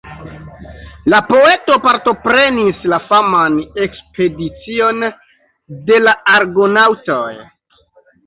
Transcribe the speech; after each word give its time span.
La 1.13 1.17
poeto 1.25 1.75
partoprenis 1.81 2.79
la 2.93 2.97
faman 3.11 3.59
ekspedicion 3.85 5.05
de 5.91 5.99
la 6.07 6.15
argonaŭtoj. 6.37 7.31